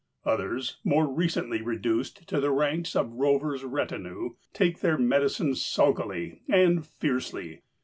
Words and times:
Others, 0.25 0.77
more 0.83 1.05
recently 1.07 1.61
reduced 1.61 2.27
to 2.27 2.39
the 2.39 2.49
ranks 2.51 2.95
of 2.95 3.13
Rover's 3.13 3.63
retinue, 3.63 4.29
take 4.51 4.79
their 4.79 4.97
medicine 4.97 5.53
sulkily 5.53 6.41
and 6.49 6.83
fiercely. 6.83 7.61